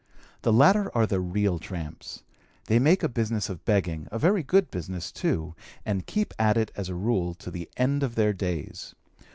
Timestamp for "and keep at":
5.85-6.57